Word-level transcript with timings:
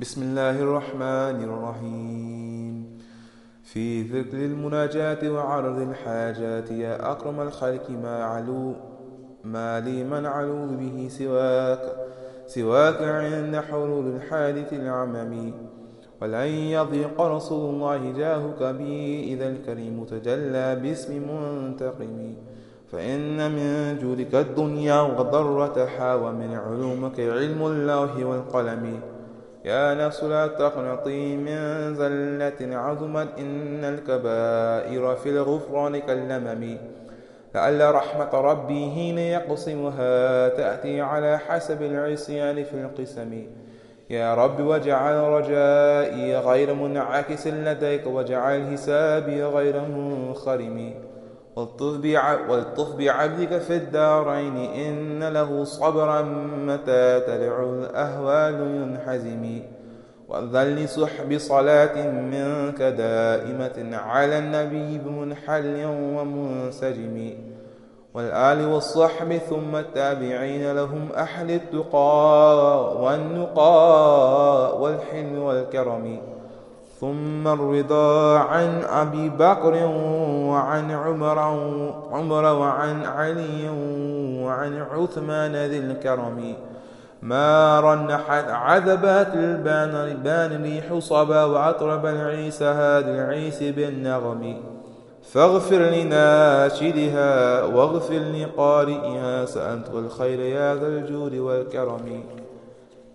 بسم 0.00 0.22
الله 0.22 0.62
الرحمن 0.62 1.42
الرحيم 1.42 2.98
في 3.64 4.02
ذكر 4.02 4.36
المناجاة 4.36 5.30
وعرض 5.30 5.78
الحاجات 5.80 6.70
يا 6.70 7.12
أكرم 7.12 7.40
الخلق 7.40 7.90
ما 7.90 8.24
علو 8.24 8.74
ما 9.44 9.80
لي 9.80 10.04
من 10.04 10.26
علو 10.26 10.66
به 10.66 11.08
سواك 11.10 11.82
سواك 12.46 13.02
عند 13.02 13.56
حلول 13.56 14.06
الحادث 14.06 14.72
العمم 14.72 15.52
ولن 16.22 16.48
يضيق 16.78 17.20
رسول 17.20 17.74
الله 17.74 18.12
جاهك 18.12 18.62
بي 18.74 19.24
إذا 19.34 19.48
الكريم 19.48 20.04
تجلى 20.04 20.76
باسم 20.76 21.12
منتقم 21.26 22.34
فإن 22.92 23.50
من 23.50 23.98
جودك 23.98 24.34
الدنيا 24.34 25.00
وضرتها 25.00 26.14
ومن 26.14 26.54
علومك 26.54 27.20
علم 27.20 27.62
الله 27.62 28.24
والقلم 28.24 29.17
يا 29.64 29.94
نفس 29.94 30.24
لا 30.24 30.46
تقنطي 30.46 31.36
من 31.36 31.94
زلة 31.94 32.76
عظمت 32.76 33.28
إن 33.38 33.84
الكبائر 33.84 35.16
في 35.16 35.28
الغفران 35.30 35.98
كاللمم. 35.98 36.78
لعل 37.54 37.94
رحمة 37.94 38.34
ربي 38.34 38.90
حين 38.94 39.18
يقسمها 39.18 40.48
تأتي 40.48 41.00
على 41.00 41.38
حسب 41.38 41.82
العصيان 41.82 42.64
في 42.64 42.74
القسم. 42.74 43.46
يا 44.10 44.34
رب 44.34 44.60
واجعل 44.60 45.14
رجائي 45.14 46.36
غير 46.36 46.74
منعكس 46.74 47.46
لديك 47.46 48.06
واجعل 48.06 48.72
حسابي 48.72 49.44
غير 49.44 49.80
منخرم. 49.80 50.94
والطف 52.48 52.94
بعبدك 52.96 53.58
في 53.58 53.76
الدارين 53.76 54.56
إن 54.56 55.28
له 55.28 55.64
صبرا 55.64 56.22
متى 56.66 57.20
تدعو 57.20 57.74
الأهوال 57.74 58.54
ينحزم. 58.54 59.60
وأذل 60.28 60.88
سحب 60.88 61.38
صلاة 61.38 62.10
منك 62.10 62.82
دائمة 62.82 63.96
على 63.96 64.38
النبي 64.38 64.98
بمنحل 64.98 65.84
ومنسجم. 65.86 67.32
والآل 68.14 68.66
والصحب 68.66 69.32
ثم 69.32 69.76
التابعين 69.76 70.72
لهم 70.72 71.08
أحل 71.12 71.50
التقى 71.50 72.96
والنقى 73.02 74.80
والحلم 74.80 75.38
والكرم. 75.38 76.37
ثم 77.00 77.48
الرضا 77.48 78.38
عن 78.38 78.82
أبي 78.82 79.28
بكر 79.28 79.74
وعن 80.50 80.90
عمر 80.90 81.38
عمر 82.12 82.44
وعن 82.44 83.04
علي 83.04 83.68
وعن 84.42 84.82
عثمان 84.82 85.56
ذي 85.56 85.78
الكرم. 85.78 86.54
ما 87.22 87.80
رنحت 87.80 88.48
عذبات 88.48 89.34
البان 89.34 90.16
بان 90.22 90.62
لي 90.62 90.82
حصبا 90.82 91.44
وأطرب 91.44 92.06
العيس 92.06 92.62
هذا 92.62 93.10
العيس 93.10 93.62
بالنغم. 93.62 94.60
فاغفر 95.32 95.78
لناشدها 95.78 97.64
واغفر 97.64 98.18
لقارئها 98.18 99.44
سألت 99.44 99.90
الخير 99.94 100.40
يا 100.40 100.74
ذا 100.74 100.86
الجود 100.86 101.34
والكرم. 101.34 102.22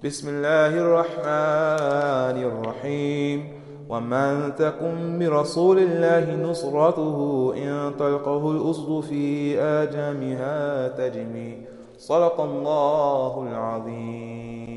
بسم 0.04 0.30
الله 0.30 0.68
الرحمن 0.68 2.38
الرحيم. 2.44 3.63
ومن 3.90 4.56
تكن 4.56 5.20
برسول 5.20 5.78
الله 5.80 6.26
نصرته 6.50 7.18
إن 7.58 7.92
تلقه 8.00 8.52
الأسد 8.52 9.00
في 9.10 9.24
آجامها 9.62 10.88
تجمي 10.88 11.52
صدق 11.98 12.42
الله 12.42 13.48
العظيم. 13.52 14.64